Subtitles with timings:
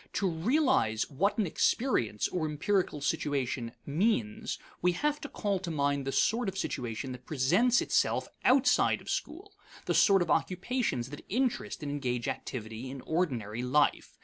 [0.13, 6.05] To realize what an experience, or empirical situation, means, we have to call to mind
[6.07, 9.53] the sort of situation that presents itself outside of school;
[9.85, 14.17] the sort of occupations that interest and engage activity in ordinary life.